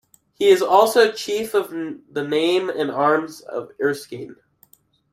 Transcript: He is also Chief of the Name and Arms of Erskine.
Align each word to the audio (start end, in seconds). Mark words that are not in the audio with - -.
He 0.33 0.47
is 0.49 0.63
also 0.63 1.11
Chief 1.11 1.53
of 1.53 1.69
the 1.69 2.23
Name 2.27 2.71
and 2.71 2.89
Arms 2.89 3.41
of 3.41 3.69
Erskine. 3.79 4.35